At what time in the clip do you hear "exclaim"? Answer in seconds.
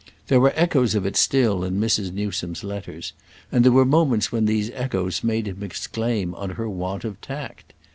5.61-6.33